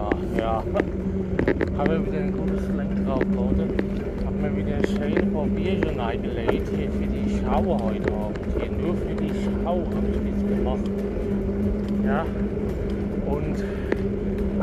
[0.00, 0.10] Dieter.
[0.38, 0.62] Ja,
[1.78, 3.66] habe wieder ein gutes Lenkrad, Leute.
[4.24, 8.38] Hab mir wieder ein schönes Probierchen eingelegt hier für die Schau heute Abend.
[8.58, 10.90] Hier nur für die Schau habe ich das gemacht.
[12.04, 12.24] Ja,
[13.26, 13.64] und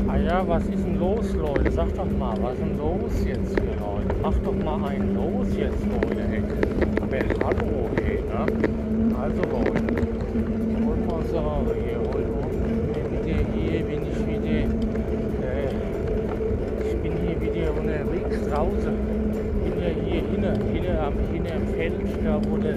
[0.08, 1.72] ah ja, was ist denn los, Leute?
[1.72, 4.16] Sag doch mal, was ist denn los jetzt hier, Leute?
[4.22, 6.22] Mach doch mal einen los jetzt, Leute.
[6.31, 6.41] Ey.
[7.02, 8.45] Aber hallo, ey, ne?
[9.22, 9.83] Also, Leute,
[10.73, 12.47] ich wollte mal sagen, hier, heute Abend
[13.27, 14.61] wieder hier bin ich wieder,
[15.45, 15.69] äh,
[16.85, 17.67] ich bin hier wieder
[18.67, 22.75] Bin ja hier hinten am, hinten am Feld, da wo der,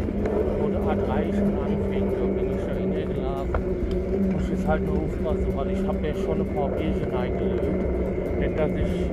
[0.60, 4.32] wo der A3 schon anfängt, da bin ich ja hintergelaufen.
[4.32, 8.38] Muss jetzt halt nur aufpassen, weil ich habe ja schon ein paar Bierchen eingelegt.
[8.38, 9.10] Nicht, dass ich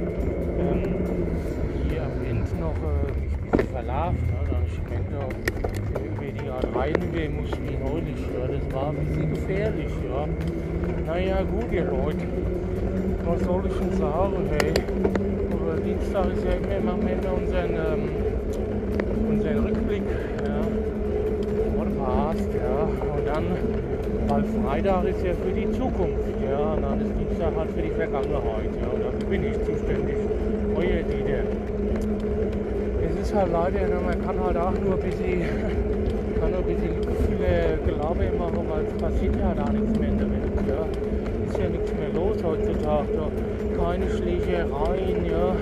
[0.59, 0.83] ähm,
[1.89, 4.39] hier am Ende noch äh, ein bisschen verlaufe, ne?
[4.51, 5.17] dass ich Ende
[6.05, 8.21] über die A3 gehen muss wie neulich.
[8.37, 8.47] Ja?
[8.47, 9.93] Das war ein bisschen gefährlich.
[10.07, 10.27] Ja?
[11.07, 12.27] Naja, gut, ihr Leute.
[13.25, 14.49] Was soll ich denn sagen?
[14.51, 15.16] Hey?
[15.99, 18.09] Dienstag ist ja immer am Ende unseren, ähm,
[19.29, 20.03] unseren Rückblick.
[20.45, 20.61] Ja?
[21.77, 22.83] Podcast, ja.
[23.15, 23.45] Und dann,
[24.27, 26.73] weil Freitag ist ja für die Zukunft, ja.
[26.73, 28.87] Und dann ist Dienstag halt für die Vergangenheit, ja.
[28.93, 30.17] Und dafür bin ich zuständig.
[30.75, 31.43] Euer Dieter.
[33.01, 35.41] Es ist halt leider, ne, man kann halt auch nur ein bisschen,
[36.39, 36.93] kann nur ein bisschen
[37.25, 40.85] viele Glaube machen, weil es passiert ja da nichts mehr in der Welt, ja.
[41.49, 43.56] Ist ja nichts mehr los heutzutage, ja.
[43.77, 45.55] Keine Schlägereien, ja.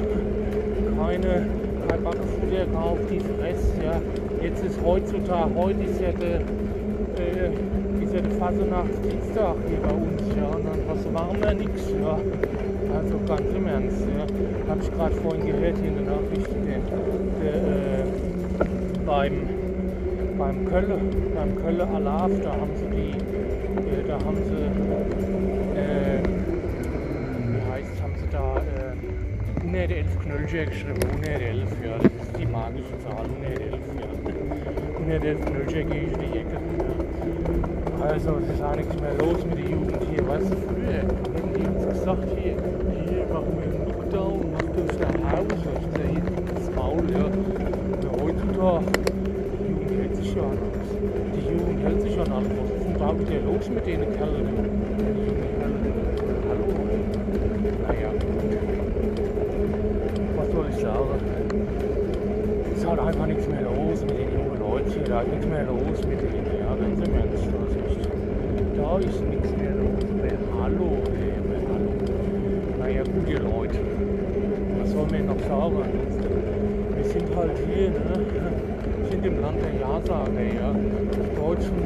[0.98, 1.46] Keine,
[1.88, 4.02] kein Backefutter auf die Fresse, ja.
[4.42, 6.40] Jetzt ist heutzutage, heute ist ja der,
[7.20, 10.48] äh, ist ja der Fasernachtsdienstag hier bei uns, ja.
[10.48, 12.18] Und dann was machen wir nichts, ja.
[12.96, 14.26] Also ganz im Ernst, ja.
[14.70, 16.80] Habe ich gerade vorhin gehört hier in der Nachricht, der,
[17.44, 18.06] der, äh,
[19.06, 19.34] beim,
[20.38, 20.98] beim Kölle,
[21.36, 26.25] beim Kölle Alaf, da haben sie die, äh, da haben sie, äh,
[28.18, 34.08] sie da, äh, 111 Knöllchen geschrieben, 111, ja, das ist die magische Zahl, 111, ja.
[35.00, 36.58] 111 Knöllchen gehe ich in die Ecke.
[38.00, 38.06] Ja.
[38.06, 41.54] Also, es ist auch nichts mehr los mit der Jugend hier, weißt du, früher haben
[41.56, 42.56] die uns gesagt, hier,
[43.08, 46.24] hier machen wir einen Lockdown, macht euch nach Hause, ich sag, hier,
[46.54, 47.26] das Maul, ja.
[48.04, 48.86] ja heutzutage,
[49.60, 50.90] die Jugend hält sich ja an alles.
[51.36, 52.50] Die Jugend hält sich an alles.
[52.60, 54.46] Was ist denn da wieder los mit denen Kerlen?
[54.46, 55.96] Die jungen Kerlen.
[56.50, 56.66] Hallo?
[57.88, 58.10] Naja,
[60.38, 61.20] was soll ich sagen?
[62.72, 64.60] Es ist halt einfach nichts mehr los mit den jungen
[65.26, 66.46] Ist nichts mehr los mit denen.
[66.60, 67.34] Ja, ganz im Ernst.
[67.34, 68.10] Das echt,
[68.78, 70.06] da ist nichts mehr los.
[70.22, 71.92] Mehr Hallo, ey, mehr Hallo.
[72.78, 73.80] Naja, gut, ihr Leute.
[74.80, 75.90] Was soll man noch sagen?
[76.96, 78.14] Wir sind halt hier, ne?
[79.02, 80.74] Wir sind im Land der Ja-Sager, ja.
[80.74, 81.78] Die Deutschen,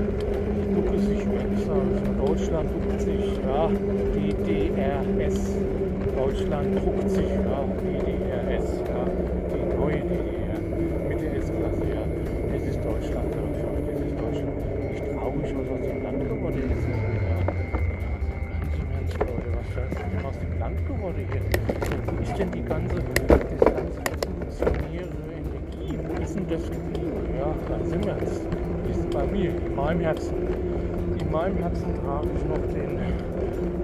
[0.75, 1.65] ducken sich sag ich.
[1.65, 2.27] mal.
[2.27, 3.69] Deutschland duckt sich, ja.
[4.15, 5.55] Die DRS.
[6.17, 7.63] Deutschland druckt sich, ja.
[7.83, 9.28] Die DRS, ja.
[21.19, 21.27] Hier?
[22.05, 25.99] Wo ist denn die ganze, revolutionäre Energie?
[26.07, 27.27] Wo ist denn das geblieben?
[27.37, 28.41] Ja, ganz im Ernst.
[28.89, 30.33] Ist bei mir, in meinem Herzen.
[31.19, 32.99] In meinem Herzen trage ich noch den,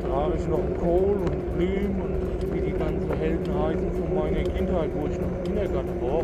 [0.01, 4.89] trage ich noch Kohl und Blüm und wie die ganzen Helden heißen von meiner Kindheit,
[4.95, 6.23] wo ich noch Kindergarten war.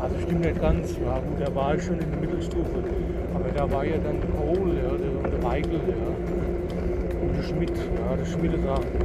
[0.00, 2.84] Also stimmt nicht ganz, ja gut, da war ich schon in der Mittelstufe.
[3.34, 5.94] Aber da war ja dann Kohl, ja, der, und der Weigel, ja.
[7.20, 9.00] Und der Schmidt, ja, der Schmidt sagt, der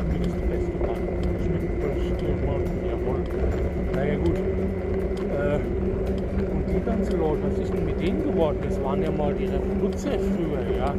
[0.00, 1.00] Schmidt ist der beste Mann.
[1.22, 3.20] Der Schmidt ist der beste Mann, jawohl.
[3.94, 4.38] Naja gut.
[5.32, 5.60] Äh,
[6.52, 6.64] und
[7.34, 8.58] Leute, was ist denn mit denen geworden?
[8.62, 10.94] Das waren ja mal die Revoluzer früher, ja.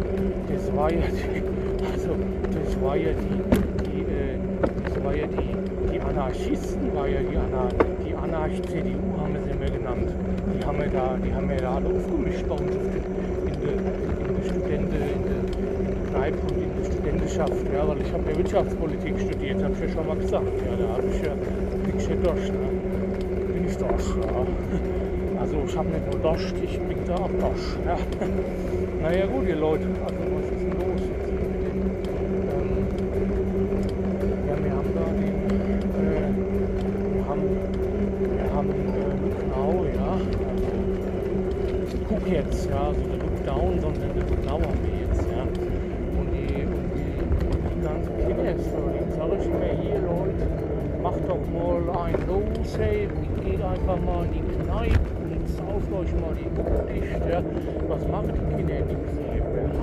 [0.52, 1.44] Das war ja die,
[1.94, 2.16] also
[2.52, 4.38] das war ja die, die, äh,
[4.84, 7.70] das war ja die, die Anarchisten, war ja die, Ana,
[8.06, 10.12] die Anarch-CDU haben sie immer genannt.
[10.60, 14.36] Die haben wir da, die haben wir da alle aufgemischt bei uns in der in
[14.36, 18.24] der Studente, in der, in der Kneipe und in der Studentenschaft, ja, weil ich habe
[18.30, 21.98] ja Wirtschaftspolitik studiert, habe ich ja schon mal gesagt, ja, da habe ich ja, bin
[21.98, 22.68] ich ja durch, ne?
[23.54, 24.46] bin ich durch, ja.
[25.46, 27.78] Also ich habe nicht Dost, ich bin da auch Dost.
[27.86, 27.98] Ja.
[29.04, 31.02] Naja gut, ihr Leute, also was ist denn los?
[32.50, 32.88] Ähm,
[34.48, 35.38] ja, wir haben da den,
[36.02, 36.34] äh,
[37.14, 37.44] wir haben,
[38.34, 40.12] wir haben äh, Lucknau, ja.
[41.82, 45.44] Also, guck jetzt, ja, also der Lookdown, sondern der Lucknau haben wir jetzt, ja.
[46.18, 47.14] Und die, und die,
[47.70, 50.46] die ganzen Kinder, so, die sag ich mir hier, Leute,
[51.04, 51.78] macht doch mal
[52.08, 53.08] ein los, hey,
[53.44, 55.15] geht einfach mal in die Kneipe
[55.76, 57.42] und sauft euch mal die Mucke dicht, ja.
[57.88, 58.98] Was machen die Kinder nicht?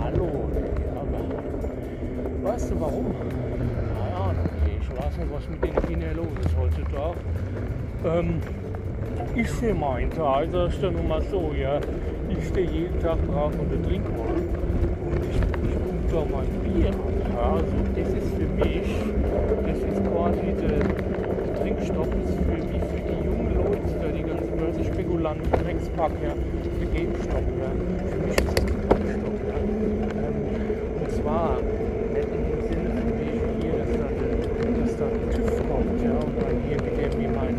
[0.02, 3.14] Hallo, ey, aber weißt du warum?
[3.14, 4.48] Keine Ahnung,
[4.80, 7.16] ich weiß nicht, was mit den Kindern los ist heutzutage.
[8.04, 8.40] Ähm,
[9.34, 11.78] ich für meinen Teil, sag ich dann nur mal so, ja,
[12.28, 14.32] ich stehe jeden Tag drauf und trinke mal.
[14.32, 17.34] Und ich, ich gucke da mein Bier an.
[17.34, 18.88] Ja, also das ist für mich,
[19.66, 24.22] das ist quasi der, der Trinkstoff ist für mich, für die jungen Leute, da die
[24.22, 24.52] ganzen
[25.22, 27.70] Börsenspekulanten, Dreckspack, ja, der GameStop, ja.
[28.10, 29.56] Für mich ist das der Trinkstoff, ja.
[30.18, 30.38] Ähm,
[31.00, 31.58] und zwar
[32.12, 34.06] nicht in dem Sinne von wegen hier, dass da,
[34.80, 37.54] dass da ein TÜV kommt, ja, und dann hier mit dem wie mein,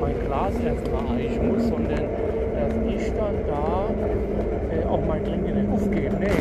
[0.00, 2.06] mein Glas erstmal eichen muss, sondern
[2.54, 3.90] dass ich dann da
[4.70, 6.16] äh, auch mein Trinken nicht aufgebe.
[6.20, 6.38] Nee,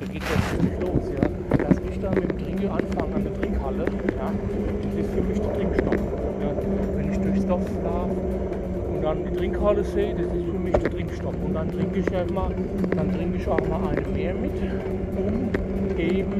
[0.00, 1.64] da geht das ziemlich los, ja.
[1.64, 4.32] Dass ich da mit dem Trinken anfange an der Trinkhalle, ja,
[4.82, 6.00] das ist für mich der Trinkstoff.
[6.40, 6.50] Ja.
[6.96, 8.23] Wenn ich durchs Dorf laufe
[9.04, 11.34] dann die Trinkhalle sehe, das ist für mich der Trinkstoff.
[11.44, 12.50] Und dann trinke ich ja immer,
[12.96, 14.52] dann trinke ich auch mal eine mehr mit,
[15.14, 15.50] um
[15.98, 16.32] eben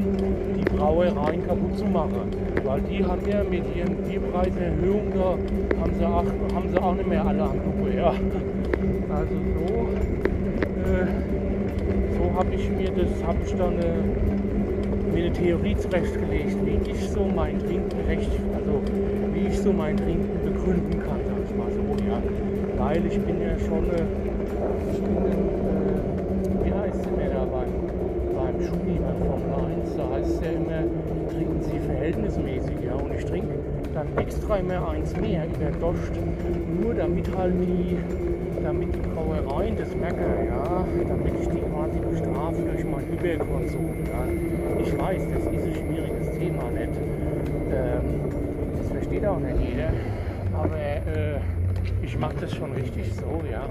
[0.57, 2.31] die Brauereien kaputt zu machen.
[2.63, 5.37] Weil die haben ja mit ihren Bierpreiserhöhungen, da
[5.79, 7.61] haben sie auch, haben sie auch nicht mehr alle am
[7.95, 8.13] ja.
[9.09, 9.87] Also so,
[10.89, 11.05] äh,
[12.17, 17.09] so habe ich mir das, habe ich dann äh, mir eine Theorie zurechtgelegt, wie ich
[17.11, 18.81] so mein Trinken recht, also
[19.33, 22.19] wie ich so mein Trinken begründen kann, sag ich mal so, ja.
[22.85, 27.73] Weil ich bin ja schon, ich bin, äh, wie heißt es mir da beim,
[28.35, 30.85] beim Schumi, beim Formel 1, da heißt es ja immer,
[31.31, 32.93] trinken Sie verhältnismäßig, ja.
[32.93, 33.55] Und ich trinke
[33.95, 36.13] dann extra immer eins mehr über Dost,
[36.79, 37.97] nur damit halt die
[38.63, 43.89] damit die Brauereien das merken, ja, damit ich die quasi bestrafe durch meinen Überkonsum.
[44.05, 44.81] Ja.
[44.81, 46.93] Ich weiß, das ist ein schwieriges Thema nicht.
[47.71, 48.21] Ähm,
[48.77, 49.89] das versteht auch nicht jeder.
[50.53, 51.39] Aber äh,
[52.01, 53.67] ich mache das schon richtig so, ja.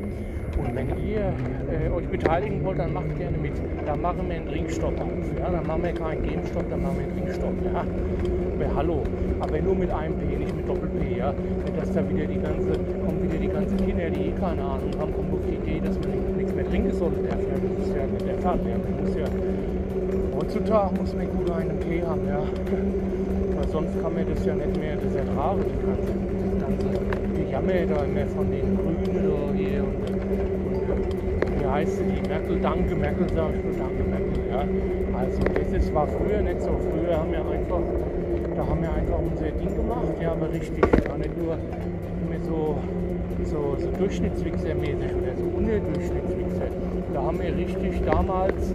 [0.58, 1.32] Und wenn ihr
[1.70, 3.52] äh, euch beteiligen wollt, dann macht gerne mit.
[3.86, 5.38] Dann machen wir einen Trinkstopp auf.
[5.38, 5.50] Ja?
[5.50, 7.54] Dann machen wir keinen Gamestopp, dann machen wir einen Trinkstopp.
[7.64, 7.84] Ja?
[8.54, 9.02] Aber hallo,
[9.40, 11.18] aber nur mit einem P, nicht mit Doppel-P.
[11.18, 11.32] Ja?
[11.32, 12.70] Nicht, dass da wieder die ganze,
[13.04, 15.98] kommen wieder die ganzen Kinder, die eh keine Ahnung haben, kommen auf die Idee, dass
[15.98, 17.12] man nichts mehr trinken soll.
[17.28, 18.58] Das ist ja nicht der Fall.
[18.62, 18.78] Ja?
[18.78, 19.26] Man muss ja,
[20.36, 22.28] heutzutage muss man gut einen P haben.
[22.28, 22.42] Ja?
[23.56, 27.03] Weil sonst kann man das ja nicht mehr das ertragen, die ganze, das ganze
[27.54, 32.96] Jammer da immer von den Grünen oder hier und, und wie heißt die Merkel, danke
[32.96, 34.66] Merkel, sag ich nur danke Merkel, ja.
[35.16, 36.70] Also das ist, war früher nicht so.
[36.70, 37.78] Früher haben wir einfach,
[38.56, 42.76] da haben wir einfach unser Ding gemacht, ja, aber richtig, ja, nicht nur immer so,
[43.44, 46.74] so, so Durchschnittswichser-mäßig oder so Unterdurchschnittswichser.
[47.14, 48.74] Da haben wir richtig, damals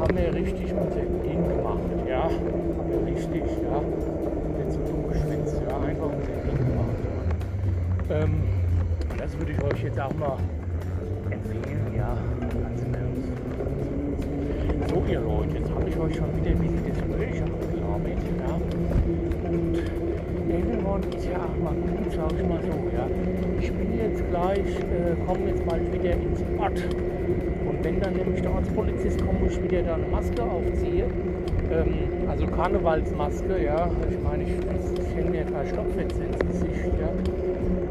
[0.00, 2.24] haben wir richtig unser Ding gemacht, ja.
[2.24, 3.84] Haben wir richtig, ja,
[8.14, 8.42] Ähm,
[9.18, 10.38] das würde ich euch jetzt auch mal
[11.30, 12.16] empfehlen, ja.
[12.62, 13.26] Ganz im Ernst.
[14.88, 18.54] So, ihr Leute, jetzt habe ich euch schon wieder ein bisschen das Gespräch abgeklammert, ja.
[19.50, 19.78] Und
[20.48, 23.08] irgendwann ist ja auch mal gut, sag ich mal so, ja.
[23.60, 26.84] Ich bin jetzt gleich, äh, komme jetzt mal wieder ins Bad.
[27.66, 31.06] Und wenn dann nämlich der Ortspolizist kommt, muss ich wieder da eine Maske aufziehe.
[31.72, 33.90] Ähm, also Karnevalsmaske, ja.
[34.08, 37.08] Ich meine, ich, ich mir drei Stopfwitze ins Gesicht, ja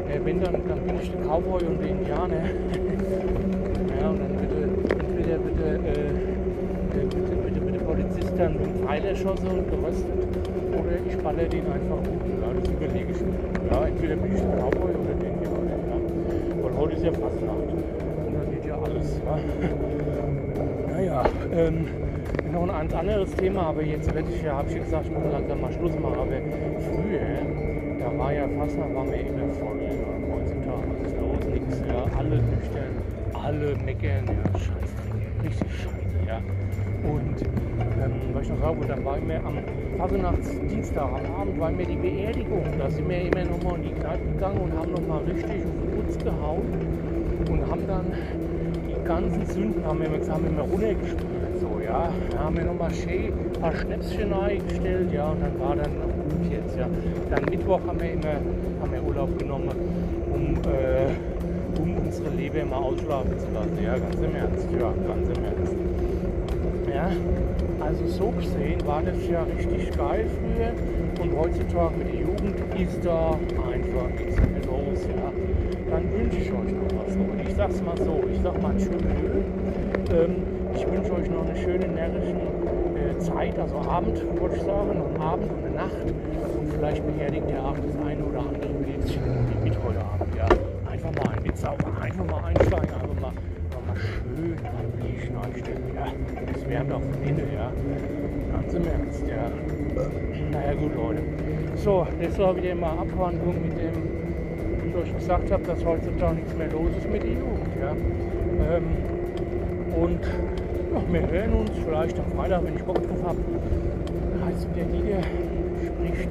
[0.08, 2.36] äh, wenn dann, dann bin ich der Cowboy und der Indianer.
[4.00, 4.68] ja, und dann bitte,
[5.04, 6.12] entweder bitte, äh,
[6.92, 10.24] bitte, bitte, bitte Polizist dann mit Pfeil erschossen und geröstet
[10.72, 12.20] oder ich baller den einfach um.
[12.42, 13.70] Ja, das überlege ich mir.
[13.70, 15.78] Ja, entweder bin ich der Cowboy oder der Indianer.
[15.88, 16.64] Ja.
[16.64, 17.70] Weil heute ist ja Fastnacht.
[18.26, 19.20] Und dann geht ja alles.
[19.24, 19.38] Ja.
[20.92, 21.86] naja, ähm,
[22.52, 25.60] noch ein anderes Thema, aber jetzt werde ich ja, habe ich gesagt, ich muss langsam
[25.60, 26.18] mal Schluss machen.
[26.18, 26.30] Aber
[26.80, 27.53] früher,
[28.14, 29.78] da war ja Fastnacht, war mir immer voll.
[29.82, 30.34] Ja.
[30.34, 32.18] Heutzutage ist los, nichts, ja.
[32.18, 32.94] Alle nüchtern,
[33.32, 34.94] alle meckern, ja, scheiß
[35.44, 36.40] richtig scheiße, ja.
[37.04, 39.58] Und ähm, was ich noch sagen wollte, dann war ich mir am
[39.98, 42.64] Fasernachtsdienstag, am Abend war mir die Beerdigung.
[42.78, 45.90] Da sind wir immer nochmal in die Kneipe gegangen und haben nochmal richtig auf den
[45.96, 46.62] Putz gehauen
[47.50, 48.06] und haben dann
[48.88, 52.08] die ganzen Sünden, haben wir haben immer runtergespült, so, ja.
[52.30, 56.13] Da haben wir nochmal schön ein paar Schnäpschen eingestellt, ja, und dann war dann
[56.74, 56.88] gut jetzt, ja.
[57.30, 58.34] Dann Mittwoch haben wir immer
[58.80, 59.70] haben wir Urlaub genommen,
[60.32, 63.78] um, äh, um unsere Leber mal ausschlafen zu lassen.
[63.82, 65.74] Ja, ganz im Ernst, ja, ganz im Ernst.
[66.92, 67.10] Ja,
[67.80, 70.72] also so gesehen war das ja richtig geil früher
[71.22, 75.00] und heutzutage mit der Jugend ist da einfach nichts mehr los.
[75.08, 75.32] Ja.
[75.90, 77.16] Dann wünsche ich euch noch was.
[77.16, 79.02] Und ich sag's mal so, ich sag mal ein schönes
[80.12, 80.36] ähm,
[80.74, 82.34] Ich wünsche euch noch eine schöne närrische
[82.94, 86.14] äh, Zeit, also Abend, wollte ich sagen, noch Abend und eine Nacht.
[86.84, 89.22] Vielleicht beerdigt ihr auch das eine oder andere Bildchen
[89.64, 90.34] mit heute Abend.
[90.36, 90.46] Ja.
[90.86, 95.34] Einfach mal ein Witz auf, einfach mal einsteigen, einfach mal, einfach mal schön am Bierchen
[95.34, 95.82] einstellen.
[95.94, 96.12] Ja.
[96.52, 97.72] Das wärmt auch von innen, ja.
[98.52, 99.50] Ganz im Ernst, ja.
[100.52, 101.22] Naja gut, Leute.
[101.76, 106.54] So, das war wieder mal Abwandlung mit dem, wie ich gesagt habe, dass heutzutage nichts
[106.54, 107.72] mehr los ist mit der Jugend.
[107.80, 107.92] Ja.
[108.76, 108.84] Ähm,
[109.96, 113.38] und ja, wir hören uns vielleicht am Freitag, wenn ich Bock drauf habe.
[114.44, 115.22] Heißt der Lieder
[116.04, 116.28] spricht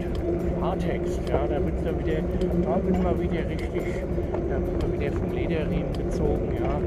[0.57, 1.29] Klartext.
[1.29, 2.21] Ja, da wieder,
[2.63, 3.69] da wird mal wieder richtig,
[4.49, 6.49] da wird mal wieder vom Lederriemen gezogen.
[6.61, 6.79] Ja.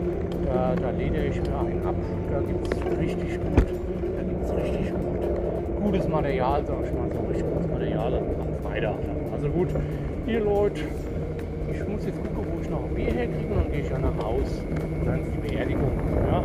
[0.46, 1.94] Da, da leder ich mir einen ab.
[2.30, 3.66] Da gibt es richtig gut,
[4.16, 8.62] da gibt es richtig gut, gutes Material, sag ich mal so, richtig gutes Material am
[8.62, 8.94] Freitag.
[9.32, 9.68] Also gut,
[10.26, 10.82] ihr Leute,
[11.72, 13.98] ich muss jetzt gucken, wo ich noch ein Bier herkriege und dann gehe ich ja
[13.98, 14.62] nach Haus.
[15.00, 15.90] Und dann ist die Beerdigung.
[16.30, 16.42] Ja.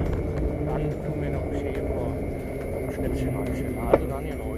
[0.66, 3.78] Dann tun wir noch ein Schnäppchen anstellen.
[3.92, 4.52] Also dann ihr noch.